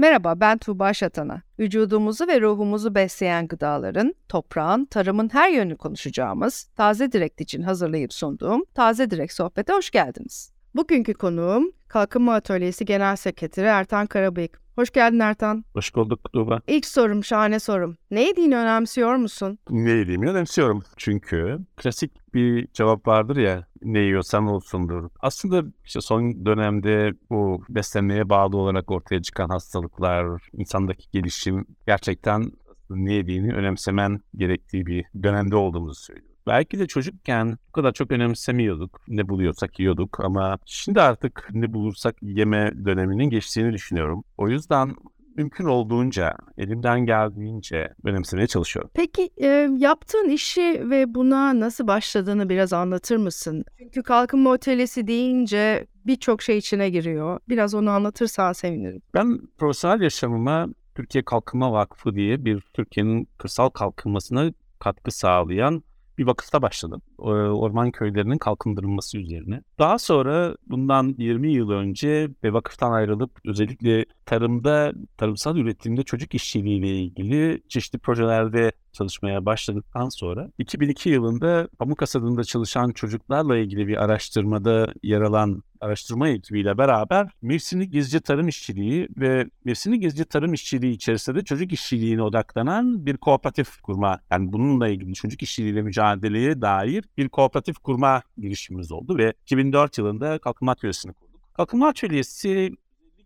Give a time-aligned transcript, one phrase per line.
[0.00, 1.42] Merhaba ben Tuğba Şatana.
[1.58, 8.64] Vücudumuzu ve ruhumuzu besleyen gıdaların, toprağın, tarımın her yönünü konuşacağımız Taze Direkt için hazırlayıp sunduğum
[8.74, 10.52] Taze Direkt Sohbet'e hoş geldiniz.
[10.74, 14.60] Bugünkü konuğum Kalkınma Atölyesi Genel Sekreteri Ertan Karabıyık.
[14.74, 15.64] Hoş geldin Ertan.
[15.74, 16.60] Hoş bulduk Tuğba.
[16.66, 17.96] İlk sorum şahane sorum.
[18.10, 19.58] Ne yediğini önemsiyor musun?
[19.70, 20.82] Ne yediğimi önemsiyorum.
[20.96, 25.10] Çünkü klasik bir cevap vardır ya ne yiyorsan olsundur.
[25.20, 32.52] Aslında işte son dönemde bu beslenmeye bağlı olarak ortaya çıkan hastalıklar, insandaki gelişim gerçekten
[32.90, 36.29] ne yediğini önemsemen gerektiği bir dönemde olduğumuzu söylüyor.
[36.46, 39.00] Belki de çocukken bu kadar çok önemsemiyorduk.
[39.08, 44.24] Ne buluyorsak yiyorduk ama şimdi artık ne bulursak yeme döneminin geçtiğini düşünüyorum.
[44.38, 44.94] O yüzden
[45.36, 48.90] mümkün olduğunca, elimden geldiğince önemsemeye çalışıyorum.
[48.94, 53.64] Peki e, yaptığın işi ve buna nasıl başladığını biraz anlatır mısın?
[53.78, 57.40] Çünkü kalkınma otelesi deyince birçok şey içine giriyor.
[57.48, 59.02] Biraz onu anlatırsan sevinirim.
[59.14, 65.82] Ben profesyonel yaşamıma Türkiye Kalkınma Vakfı diye bir Türkiye'nin kırsal kalkınmasına katkı sağlayan
[66.20, 67.02] bir vakıfta başladım.
[67.18, 69.62] Orman köylerinin kalkındırılması üzerine.
[69.78, 76.88] Daha sonra bundan 20 yıl önce ve vakıftan ayrılıp özellikle tarımda, tarımsal üretimde çocuk işçiliğiyle
[76.88, 84.92] ilgili çeşitli projelerde çalışmaya başladıktan sonra 2002 yılında pamuk hasadında çalışan çocuklarla ilgili bir araştırmada
[85.02, 91.44] yer alan araştırma ekibiyle beraber mevsimlik gizlice tarım işçiliği ve mevsimlik gizlice tarım işçiliği içerisinde
[91.44, 97.78] çocuk işçiliğine odaklanan bir kooperatif kurma yani bununla ilgili çocuk işçiliğiyle mücadeleye dair bir kooperatif
[97.78, 101.54] kurma girişimimiz oldu ve 2004 yılında Kalkınma Atölyesi'ni kurduk.
[101.54, 102.70] Kalkınma Atölyesi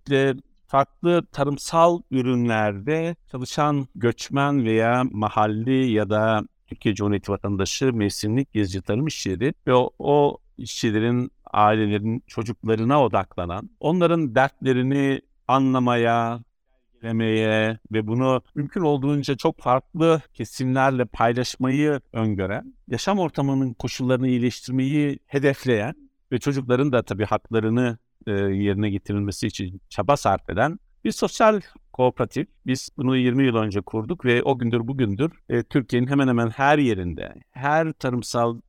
[0.09, 0.42] özellikle
[0.75, 9.06] farklı tarımsal ürünlerde çalışan göçmen veya mahalli ya da Türkiye Cumhuriyeti vatandaşı mevsimlik gezici tarım
[9.06, 16.41] işçileri ve o, o işçilerin ailelerin çocuklarına odaklanan, onların dertlerini anlamaya,
[17.05, 25.95] belgelemeye ve bunu mümkün olduğunca çok farklı kesimlerle paylaşmayı öngören, yaşam ortamının koşullarını iyileştirmeyi hedefleyen
[26.33, 31.61] ve çocukların da tabii haklarını e, yerine getirilmesi için çaba sarf eden bir sosyal
[31.92, 32.48] kooperatif.
[32.67, 36.79] Biz bunu 20 yıl önce kurduk ve o gündür bugündür e, Türkiye'nin hemen hemen her
[36.79, 38.61] yerinde, her tarımsal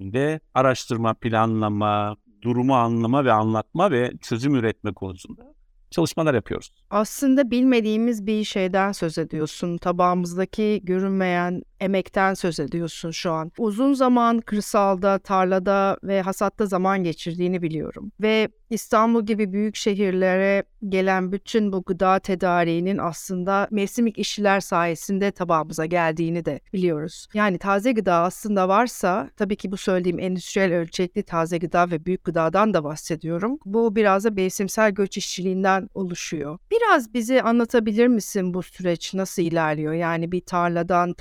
[0.00, 5.56] ürününde araştırma, planlama, durumu anlama ve anlatma ve çözüm üretme konusunda
[5.90, 6.70] çalışmalar yapıyoruz.
[6.90, 9.78] Aslında bilmediğimiz bir şeyden söz ediyorsun.
[9.78, 13.52] Tabağımızdaki görünmeyen emekten söz ediyorsun şu an.
[13.58, 18.12] Uzun zaman kırsalda, tarlada ve hasatta zaman geçirdiğini biliyorum.
[18.20, 25.86] Ve İstanbul gibi büyük şehirlere gelen bütün bu gıda tedariğinin aslında mevsimlik işçiler sayesinde tabağımıza
[25.86, 27.26] geldiğini de biliyoruz.
[27.34, 32.24] Yani taze gıda aslında varsa tabii ki bu söylediğim endüstriyel ölçekli taze gıda ve büyük
[32.24, 33.58] gıdadan da bahsediyorum.
[33.64, 36.58] Bu biraz da mevsimsel göç işçiliğinden oluşuyor.
[36.70, 39.92] Biraz bize anlatabilir misin bu süreç nasıl ilerliyor?
[39.92, 41.12] Yani bir tarladan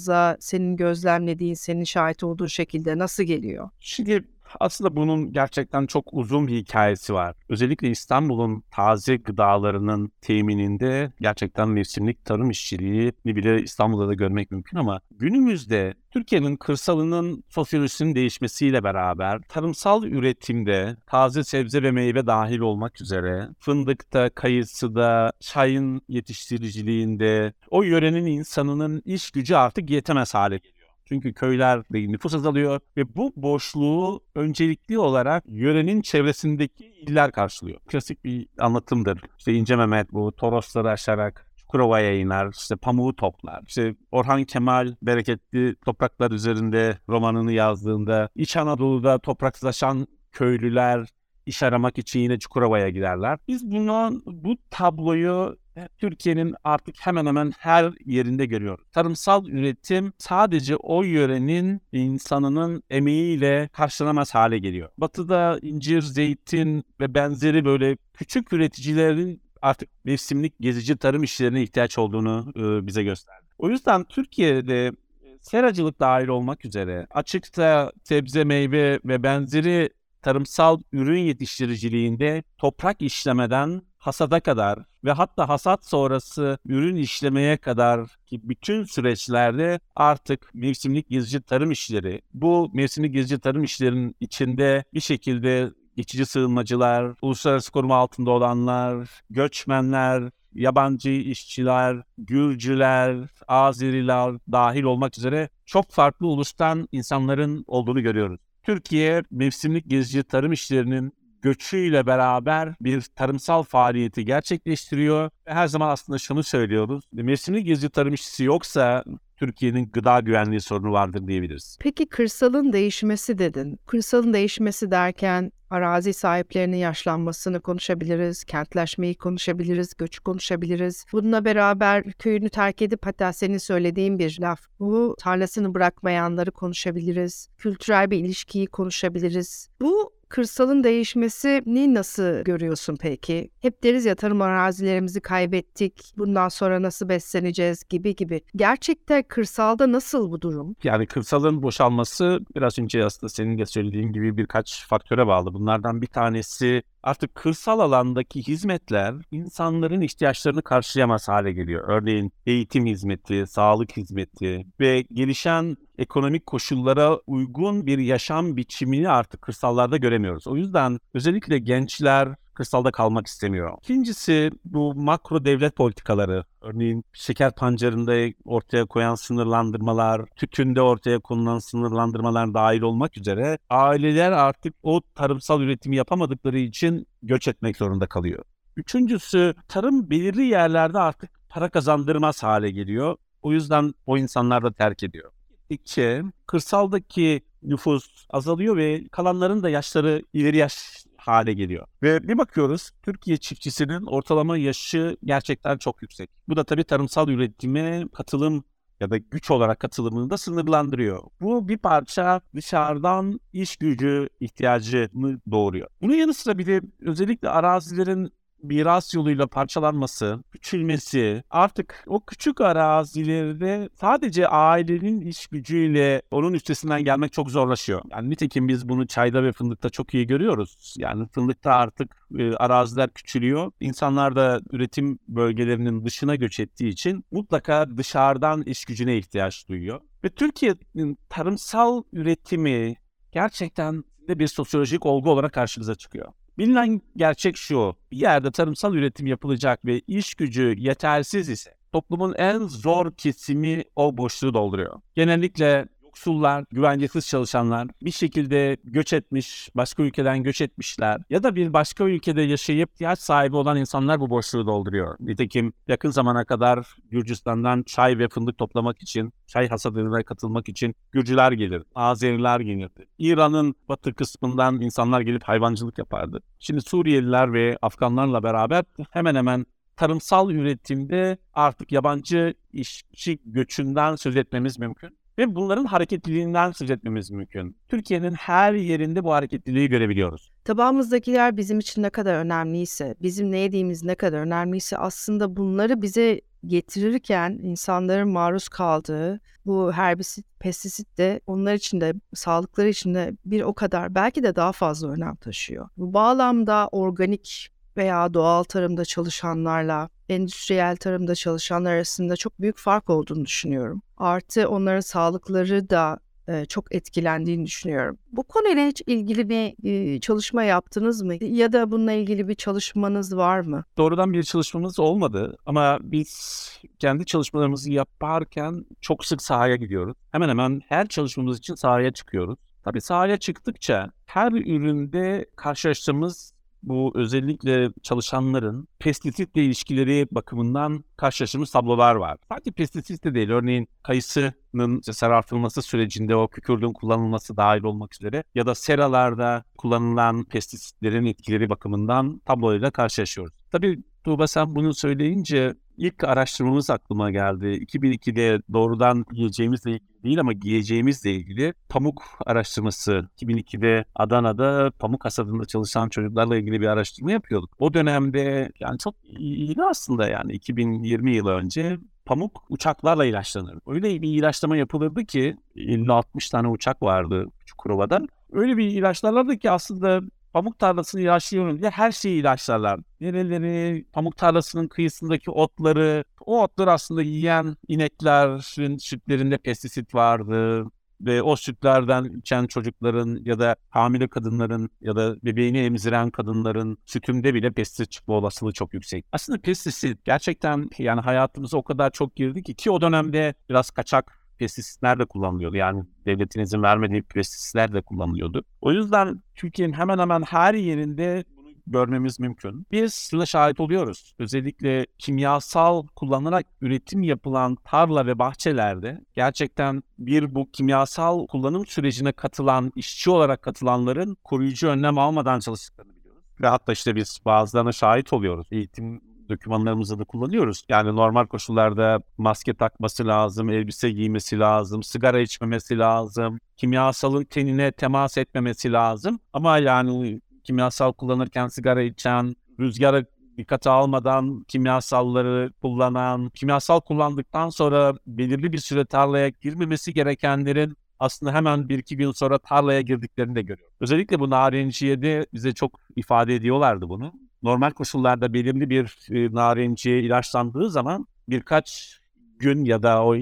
[0.00, 3.70] tabağımıza senin gözlemlediğin, senin şahit olduğun şekilde nasıl geliyor?
[3.80, 4.24] Şimdi
[4.60, 7.36] aslında bunun gerçekten çok uzun bir hikayesi var.
[7.48, 15.00] Özellikle İstanbul'un taze gıdalarının temininde gerçekten mevsimlik tarım işçiliği bile İstanbul'da da görmek mümkün ama
[15.10, 23.48] günümüzde Türkiye'nin kırsalının sosyolojisinin değişmesiyle beraber tarımsal üretimde taze sebze ve meyve dahil olmak üzere
[23.58, 30.79] fındıkta, kayısıda, çayın yetiştiriciliğinde o yörenin insanının iş gücü artık yetemez hale geliyor.
[31.10, 37.80] Çünkü köylerde nüfus azalıyor ve bu boşluğu öncelikli olarak yörenin çevresindeki iller karşılıyor.
[37.80, 39.20] Klasik bir anlatımdır.
[39.38, 43.62] İşte İnce Mehmet bu Torosları aşarak Çukurova'ya iner, işte pamuğu toplar.
[43.66, 51.06] İşte Orhan Kemal bereketli topraklar üzerinde romanını yazdığında İç Anadolu'da topraksızlaşan köylüler
[51.46, 53.38] iş aramak için yine Çukurova'ya giderler.
[53.48, 55.56] Biz bunu, bu tabloyu
[55.98, 58.84] Türkiye'nin artık hemen hemen her yerinde görüyoruz.
[58.92, 64.88] Tarımsal üretim sadece o yörenin insanının emeğiyle karşılanamaz hale geliyor.
[64.98, 72.52] Batıda incir, zeytin ve benzeri böyle küçük üreticilerin artık mevsimlik gezici tarım işlerine ihtiyaç olduğunu
[72.56, 73.46] e, bize gösterdi.
[73.58, 74.92] O yüzden Türkiye'de e,
[75.40, 79.90] seracılık dahil olmak üzere açıkta sebze, meyve ve benzeri
[80.22, 88.40] tarımsal ürün yetiştiriciliğinde toprak işlemeden hasada kadar ve hatta hasat sonrası ürün işlemeye kadar ki
[88.48, 95.70] bütün süreçlerde artık mevsimlik gezici tarım işleri, bu mevsimlik gezici tarım işlerinin içinde bir şekilde
[95.96, 103.16] geçici sığınmacılar, uluslararası koruma altında olanlar, göçmenler, yabancı işçiler, Gürcüler,
[103.48, 108.40] Azeriler dahil olmak üzere çok farklı ulustan insanların olduğunu görüyoruz.
[108.62, 111.12] Türkiye mevsimlik gezici tarım işlerinin
[111.42, 115.30] göçüyle beraber bir tarımsal faaliyeti gerçekleştiriyor.
[115.46, 117.04] Ve her zaman aslında şunu söylüyoruz.
[117.12, 119.04] Mevsimlik gezici tarım işçisi yoksa
[119.36, 121.76] Türkiye'nin gıda güvenliği sorunu vardır diyebiliriz.
[121.80, 123.78] Peki kırsalın değişmesi dedin.
[123.86, 131.04] Kırsalın değişmesi derken arazi sahiplerinin yaşlanmasını konuşabiliriz, kentleşmeyi konuşabiliriz, göçü konuşabiliriz.
[131.12, 134.60] Bununla beraber köyünü terk edip hatta senin söylediğin bir laf.
[134.80, 137.48] Bu tarlasını bırakmayanları konuşabiliriz.
[137.58, 139.68] Kültürel bir ilişkiyi konuşabiliriz.
[139.80, 143.50] Bu kırsalın değişmesini nasıl görüyorsun peki?
[143.60, 148.40] Hep deriz ya tarım arazilerimizi kaybettik, bundan sonra nasıl besleneceğiz gibi gibi.
[148.56, 150.76] Gerçekten kırsalda nasıl bu durum?
[150.84, 155.54] Yani kırsalın boşalması biraz önce aslında senin de söylediğin gibi birkaç faktöre bağlı.
[155.54, 161.88] Bunlardan bir tanesi artık kırsal alandaki hizmetler insanların ihtiyaçlarını karşılayamaz hale geliyor.
[161.88, 169.96] Örneğin eğitim hizmeti, sağlık hizmeti ve gelişen ekonomik koşullara uygun bir yaşam biçimini artık kırsallarda
[169.96, 170.46] göremiyoruz.
[170.46, 172.28] O yüzden özellikle gençler
[172.60, 173.78] kırsalda kalmak istemiyor.
[173.82, 176.44] İkincisi bu makro devlet politikaları.
[176.60, 184.74] Örneğin şeker pancarında ortaya koyan sınırlandırmalar, tütünde ortaya konulan sınırlandırmalar dahil olmak üzere aileler artık
[184.82, 188.44] o tarımsal üretimi yapamadıkları için göç etmek zorunda kalıyor.
[188.76, 193.16] Üçüncüsü tarım belirli yerlerde artık para kazandırmaz hale geliyor.
[193.42, 195.30] O yüzden o insanlar da terk ediyor.
[195.50, 201.86] Gittikçe kırsaldaki nüfus azalıyor ve kalanların da yaşları ileri yaş hale geliyor.
[202.02, 206.30] Ve bir bakıyoruz Türkiye çiftçisinin ortalama yaşı gerçekten çok yüksek.
[206.48, 208.64] Bu da tabii tarımsal üretime katılım
[209.00, 211.22] ya da güç olarak katılımını da sınırlandırıyor.
[211.40, 215.88] Bu bir parça dışarıdan iş gücü ihtiyacını doğuruyor.
[216.00, 223.88] Bunun yanı sıra bir de özellikle arazilerin miras yoluyla parçalanması, küçülmesi, artık o küçük arazilerde
[224.00, 228.02] sadece ailenin iş gücüyle onun üstesinden gelmek çok zorlaşıyor.
[228.10, 230.94] Yani nitekim biz bunu çayda ve fındıkta çok iyi görüyoruz.
[230.98, 233.72] Yani fındıkta artık e, araziler küçülüyor.
[233.80, 240.00] İnsanlar da üretim bölgelerinin dışına göç ettiği için mutlaka dışarıdan iş gücüne ihtiyaç duyuyor.
[240.24, 242.96] Ve Türkiye'nin tarımsal üretimi
[243.32, 246.32] gerçekten de bir sosyolojik olgu olarak karşımıza çıkıyor.
[246.60, 252.58] Bilinen gerçek şu, bir yerde tarımsal üretim yapılacak ve iş gücü yetersiz ise toplumun en
[252.58, 255.00] zor kesimi o boşluğu dolduruyor.
[255.14, 261.72] Genellikle yoksullar, güvencesiz çalışanlar, bir şekilde göç etmiş, başka ülkeden göç etmişler ya da bir
[261.72, 265.16] başka ülkede yaşayıp ihtiyaç sahibi olan insanlar bu boşluğu dolduruyor.
[265.20, 271.52] Nitekim yakın zamana kadar Gürcistan'dan çay ve fındık toplamak için, çay hasadına katılmak için Gürcüler
[271.52, 273.06] gelir, Azeriler gelirdi.
[273.18, 276.40] İran'ın batı kısmından insanlar gelip hayvancılık yapardı.
[276.58, 279.66] Şimdi Suriyeliler ve Afganlarla beraber hemen hemen
[279.96, 285.19] tarımsal üretimde artık yabancı işçi göçünden söz etmemiz mümkün.
[285.40, 287.76] Ve bunların hareketliliğinden söz etmemiz mümkün.
[287.88, 290.52] Türkiye'nin her yerinde bu hareketliliği görebiliyoruz.
[290.64, 296.40] Tabağımızdakiler bizim için ne kadar önemliyse, bizim ne yediğimiz ne kadar önemliyse aslında bunları bize
[296.66, 303.62] getirirken insanların maruz kaldığı bu herbisit, pestisit de onlar için de sağlıkları için de bir
[303.62, 305.88] o kadar belki de daha fazla önem taşıyor.
[305.96, 307.68] Bu bağlamda organik
[308.00, 314.02] veya doğal tarımda çalışanlarla endüstriyel tarımda çalışanlar arasında çok büyük fark olduğunu düşünüyorum.
[314.16, 316.18] Artı onların sağlıkları da
[316.48, 318.18] e, çok etkilendiğini düşünüyorum.
[318.32, 321.34] Bu konuyla hiç ilgili bir e, çalışma yaptınız mı?
[321.40, 323.84] Ya da bununla ilgili bir çalışmanız var mı?
[323.98, 330.16] Doğrudan bir çalışmamız olmadı ama biz kendi çalışmalarımızı yaparken çok sık sahaya gidiyoruz.
[330.32, 332.58] Hemen hemen her çalışmamız için sahaya çıkıyoruz.
[332.84, 342.38] Tabii sahaya çıktıkça her üründe karşılaştığımız bu özellikle çalışanların pestisitle ilişkileri bakımından karşılaştığımız tablolar var.
[342.48, 343.50] Sadece pestisit de değil.
[343.50, 351.26] Örneğin kayısının sarartılması sürecinde o kükürdün kullanılması dahil olmak üzere ya da seralarda kullanılan pestisitlerin
[351.26, 353.54] etkileri bakımından tablolarıyla karşılaşıyoruz.
[353.72, 357.66] Tabii Tuğba sen bunu söyleyince ilk araştırmamız aklıma geldi.
[357.66, 363.28] 2002'de doğrudan yiyeceğimizle ilgili değil ama giyeceğimizle ilgili pamuk araştırması.
[363.38, 367.70] 2002'de Adana'da pamuk hasadında çalışan çocuklarla ilgili bir araştırma yapıyorduk.
[367.78, 373.78] O dönemde yani çok iyi aslında yani 2020 yıl önce pamuk uçaklarla ilaçlanır.
[373.86, 378.20] Öyle bir ilaçlama yapılırdı ki 50-60 tane uçak vardı Çukurova'da.
[378.52, 380.20] Öyle bir ilaçlarlardı ki aslında
[380.52, 383.00] pamuk tarlasını ilaçlıyorum diye her şeyi ilaçlarlar.
[383.20, 390.86] Nereleri, pamuk tarlasının kıyısındaki otları, o otları aslında yiyen ineklerin sütlerinde pestisit vardı
[391.20, 397.54] ve o sütlerden içen çocukların ya da hamile kadınların ya da bebeğini emziren kadınların sütünde
[397.54, 399.26] bile pestisit çıkma olasılığı çok yüksek.
[399.32, 404.39] Aslında pestisit gerçekten yani hayatımıza o kadar çok girdi ki ki o dönemde biraz kaçak
[404.60, 405.76] pestisitler de kullanılıyordu.
[405.76, 408.64] Yani devletin izin vermediği pestisitler de kullanılıyordu.
[408.80, 411.44] O yüzden Türkiye'nin hemen hemen her yerinde
[411.86, 412.86] görmemiz mümkün.
[412.92, 414.34] Biz şuna şahit oluyoruz.
[414.38, 422.92] Özellikle kimyasal kullanarak üretim yapılan tarla ve bahçelerde gerçekten bir bu kimyasal kullanım sürecine katılan,
[422.96, 426.42] işçi olarak katılanların koruyucu önlem almadan çalıştıklarını biliyoruz.
[426.60, 428.66] Ve hatta işte biz bazılarına şahit oluyoruz.
[428.70, 430.84] Eğitim dokümanlarımızda da kullanıyoruz.
[430.88, 438.38] Yani normal koşullarda maske takması lazım, elbise giymesi lazım, sigara içmemesi lazım, kimyasalın tenine temas
[438.38, 439.40] etmemesi lazım.
[439.52, 443.24] Ama yani kimyasal kullanırken sigara içen, rüzgara
[443.58, 451.88] dikkate almadan kimyasalları kullanan, kimyasal kullandıktan sonra belirli bir süre tarlaya girmemesi gerekenlerin aslında hemen
[451.88, 453.94] bir iki gün sonra tarlaya girdiklerini de görüyoruz.
[454.00, 460.90] Özellikle bu narenciyede bize çok ifade ediyorlardı bunu normal koşullarda belirli bir e, narenciye ilaçlandığı
[460.90, 462.18] zaman birkaç
[462.58, 463.36] gün ya da o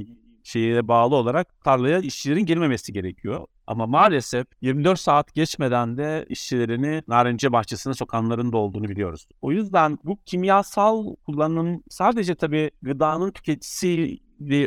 [0.45, 3.47] şeye bağlı olarak tarlaya işçilerin girmemesi gerekiyor.
[3.67, 9.29] Ama maalesef 24 saat geçmeden de işçilerini narenciye bahçesine sokanların da olduğunu biliyoruz.
[9.43, 14.19] O yüzden bu kimyasal kullanım sadece tabii gıdanın tüketicisi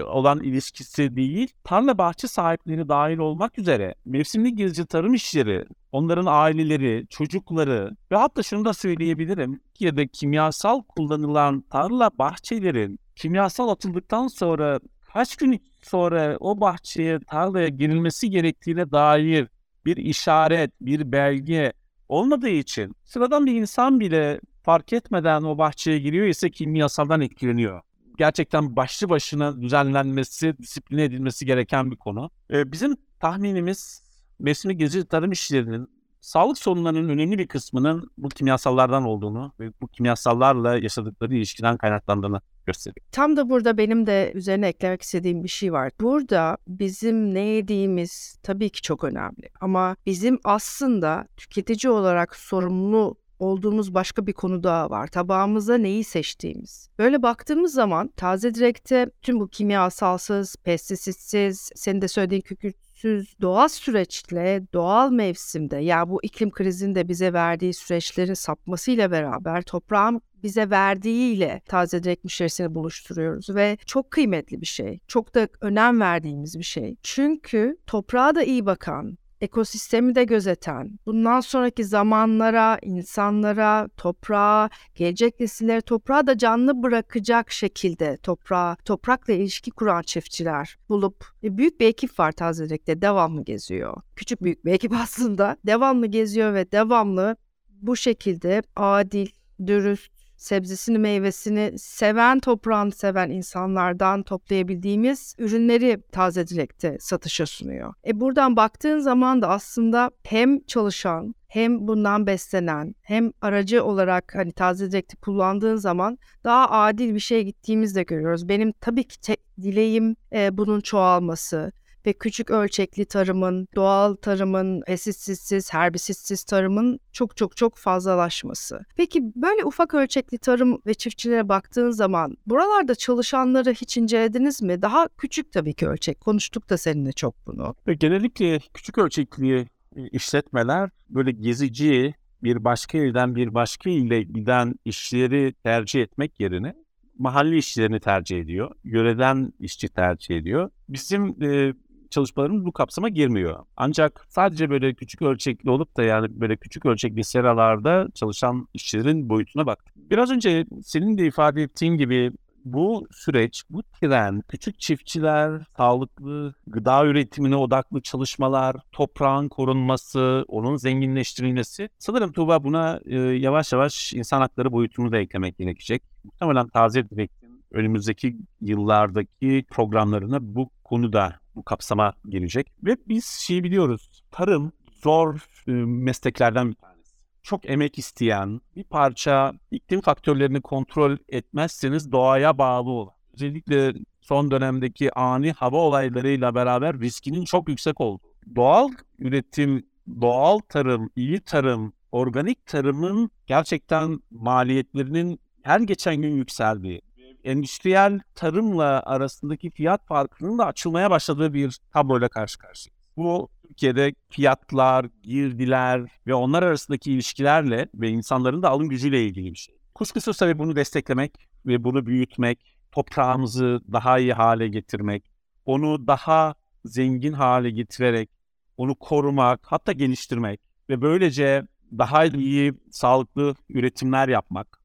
[0.03, 7.07] olan ilişkisi değil, tarla bahçe sahipleri dahil olmak üzere mevsimli gezici tarım işleri, onların aileleri,
[7.09, 9.59] çocukları ve hatta şunu da söyleyebilirim.
[9.59, 14.79] Türkiye'de kimyasal kullanılan tarla bahçelerin kimyasal atıldıktan sonra
[15.13, 19.47] kaç gün sonra o bahçeye, tarlaya girilmesi gerektiğine dair
[19.85, 21.73] bir işaret, bir belge
[22.09, 27.81] olmadığı için sıradan bir insan bile fark etmeden o bahçeye giriyor ise kimyasaldan etkileniyor
[28.21, 32.29] gerçekten başlı başına düzenlenmesi, disipline edilmesi gereken bir konu.
[32.51, 34.03] Ee, bizim tahminimiz
[34.39, 35.87] mevsimlik gezi tarım işlerinin
[36.19, 43.05] sağlık sorunlarının önemli bir kısmının bu kimyasallardan olduğunu ve bu kimyasallarla yaşadıkları ilişkiden kaynaklandığını gösteriyor.
[43.11, 45.91] Tam da burada benim de üzerine eklemek istediğim bir şey var.
[46.01, 53.93] Burada bizim ne yediğimiz tabii ki çok önemli ama bizim aslında tüketici olarak sorumlu olduğumuz
[53.93, 55.07] başka bir konu daha var.
[55.07, 56.89] Tabağımıza neyi seçtiğimiz.
[56.99, 64.63] Böyle baktığımız zaman taze direkte tüm bu kimyasalsız, pestisitsiz, senin de söylediğin kükürtsüz doğal süreçle
[64.73, 71.61] doğal mevsimde ya yani bu iklim krizinde bize verdiği süreçlerin sapmasıyla beraber toprağın bize verdiğiyle
[71.65, 74.99] taze direkt müşterisini buluşturuyoruz ve çok kıymetli bir şey.
[75.07, 76.95] Çok da önem verdiğimiz bir şey.
[77.03, 85.81] Çünkü toprağa da iyi bakan, ekosistemi de gözeten, bundan sonraki zamanlara, insanlara, toprağa, gelecek nesillere
[85.81, 92.19] toprağı da canlı bırakacak şekilde toprağa, toprakla ilişki kuran çiftçiler bulup e, büyük bir ekip
[92.19, 94.01] var Tazelik'te devamlı geziyor.
[94.15, 97.35] Küçük büyük bir ekip aslında devamlı geziyor ve devamlı
[97.69, 99.27] bu şekilde adil,
[99.67, 107.93] dürüst, sebzesini meyvesini seven toprağını seven insanlardan toplayabildiğimiz ürünleri taze dilekte satışa sunuyor.
[108.07, 114.51] E buradan baktığın zaman da aslında hem çalışan hem bundan beslenen hem aracı olarak hani
[114.51, 118.49] taze direkti kullandığın zaman daha adil bir şey gittiğimizi de görüyoruz.
[118.49, 121.71] Benim tabii ki tek dileğim e, bunun çoğalması
[122.05, 128.79] ve küçük ölçekli tarımın, doğal tarımın, pestistsiz, herbisitsiz tarımın çok çok çok fazlalaşması.
[128.97, 134.81] Peki böyle ufak ölçekli tarım ve çiftçilere baktığın zaman buralarda çalışanları hiç incelediniz mi?
[134.81, 136.21] Daha küçük tabii ki ölçek.
[136.21, 137.75] Konuştuk da seninle çok bunu.
[137.87, 144.75] Ve genellikle küçük ölçekli e, işletmeler böyle gezici bir başka ilden bir başka ile giden
[144.85, 146.75] işleri tercih etmek yerine
[147.17, 148.71] mahalli işçilerini tercih ediyor.
[148.83, 150.69] Yöreden işçi tercih ediyor.
[150.89, 151.73] Bizim e,
[152.11, 153.65] çalışmalarımız bu kapsama girmiyor.
[153.77, 159.65] Ancak sadece böyle küçük ölçekli olup da yani böyle küçük ölçekli seralarda çalışan işçilerin boyutuna
[159.65, 159.85] bak.
[159.95, 162.31] Biraz önce senin de ifade ettiğin gibi
[162.65, 171.89] bu süreç, bu tren, küçük çiftçiler, sağlıklı gıda üretimine odaklı çalışmalar, toprağın korunması, onun zenginleştirilmesi.
[171.97, 176.03] Sanırım Tuğba buna e, yavaş yavaş insan hakları boyutunu da eklemek gerekecek.
[176.23, 182.67] Muhtemelen taze direktin önümüzdeki yıllardaki programlarına bu konu da bu kapsama gelecek.
[182.83, 184.23] Ve biz şey biliyoruz.
[184.31, 184.71] Tarım
[185.03, 187.15] zor e, mesleklerden bir tanesi.
[187.43, 193.13] Çok emek isteyen bir parça iklim faktörlerini kontrol etmezseniz doğaya bağlı olan.
[193.33, 198.31] Özellikle son dönemdeki ani hava olaylarıyla beraber riskinin çok yüksek olduğu.
[198.55, 198.89] Doğal
[199.19, 199.85] üretim,
[200.21, 207.01] doğal tarım, iyi tarım, organik tarımın gerçekten maliyetlerinin her geçen gün yükseldiği,
[207.43, 213.01] endüstriyel tarımla arasındaki fiyat farkının da açılmaya başladığı bir tabloyla karşı karşıyayız.
[213.17, 219.57] Bu Türkiye'de fiyatlar, girdiler ve onlar arasındaki ilişkilerle ve insanların da alım gücüyle ilgili bir
[219.57, 219.75] şey.
[219.95, 225.31] Kuşkusuz tabii bunu desteklemek ve bunu büyütmek, toprağımızı daha iyi hale getirmek,
[225.65, 226.55] onu daha
[226.85, 228.29] zengin hale getirerek,
[228.77, 231.63] onu korumak, hatta geliştirmek ve böylece
[231.97, 234.80] daha iyi, sağlıklı üretimler yapmak.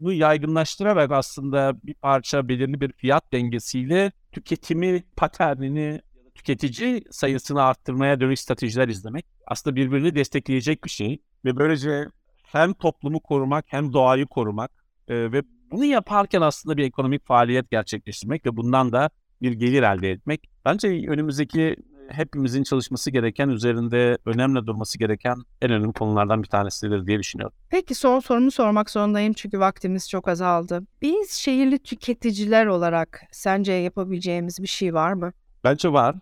[0.00, 6.00] Bunu yaygınlaştırarak aslında bir parça belirli bir fiyat dengesiyle tüketimi paternini,
[6.34, 11.22] tüketici sayısını arttırmaya dönük stratejiler izlemek aslında birbirini destekleyecek bir şey.
[11.44, 12.08] Ve böylece
[12.42, 14.70] hem toplumu korumak hem doğayı korumak
[15.08, 19.10] e, ve bunu yaparken aslında bir ekonomik faaliyet gerçekleştirmek ve bundan da
[19.42, 20.50] bir gelir elde etmek.
[20.64, 21.76] Bence önümüzdeki
[22.08, 27.56] hepimizin çalışması gereken, üzerinde önemli durması gereken en önemli konulardan bir tanesidir diye düşünüyorum.
[27.70, 30.82] Peki son sorumu sormak zorundayım çünkü vaktimiz çok azaldı.
[31.02, 35.32] Biz şehirli tüketiciler olarak sence yapabileceğimiz bir şey var mı?
[35.64, 36.16] Bence var.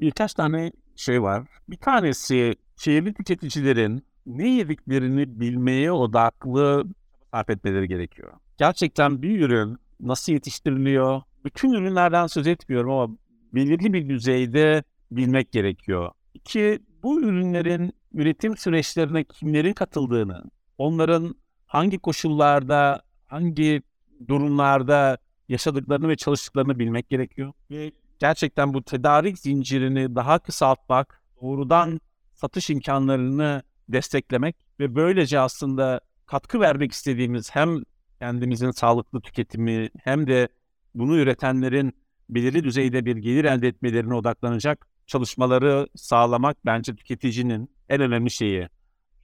[0.00, 1.44] Birkaç tane şey var.
[1.68, 6.84] Bir tanesi şehirli tüketicilerin ne yediklerini bilmeye odaklı
[7.30, 8.32] sarf etmeleri gerekiyor.
[8.58, 11.22] Gerçekten bir ürün nasıl yetiştiriliyor?
[11.44, 13.16] Bütün ürünlerden söz etmiyorum ama
[13.54, 16.10] belirli bir düzeyde bilmek gerekiyor.
[16.34, 20.44] İki, bu ürünlerin üretim süreçlerine kimlerin katıldığını,
[20.78, 21.34] onların
[21.66, 23.82] hangi koşullarda, hangi
[24.28, 27.52] durumlarda yaşadıklarını ve çalıştıklarını bilmek gerekiyor.
[27.70, 32.00] Ve gerçekten bu tedarik zincirini daha kısaltmak, doğrudan
[32.34, 37.82] satış imkanlarını desteklemek ve böylece aslında katkı vermek istediğimiz hem
[38.18, 40.48] kendimizin sağlıklı tüketimi hem de
[40.94, 41.92] bunu üretenlerin
[42.28, 48.68] belirli düzeyde bir gelir elde etmelerine odaklanacak çalışmaları sağlamak bence tüketicinin en önemli şeyi.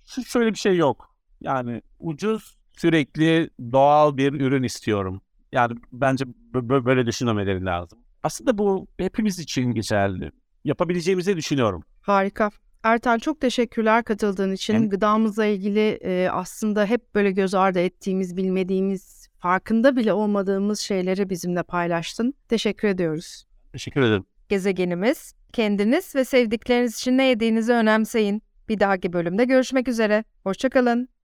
[0.04, 1.14] Şu şöyle bir şey yok.
[1.40, 5.22] Yani ucuz, sürekli doğal bir ürün istiyorum.
[5.52, 6.24] Yani bence
[6.54, 7.98] böyle düşünmeleri lazım.
[8.22, 10.30] Aslında bu hepimiz için geçerli.
[10.64, 11.84] Yapabileceğimizi düşünüyorum.
[12.02, 12.50] Harika.
[12.82, 14.74] Ertan çok teşekkürler katıldığın için.
[14.74, 14.90] Evet.
[14.90, 21.62] Gıdamızla ilgili e, aslında hep böyle göz ardı ettiğimiz, bilmediğimiz, farkında bile olmadığımız şeyleri bizimle
[21.62, 22.34] paylaştın.
[22.48, 23.44] Teşekkür ediyoruz.
[23.72, 24.24] Teşekkür ederim.
[24.48, 28.42] Gezegenimiz, kendiniz ve sevdikleriniz için ne yediğinizi önemseyin.
[28.68, 30.24] Bir dahaki bölümde görüşmek üzere.
[30.42, 31.13] Hoşçakalın.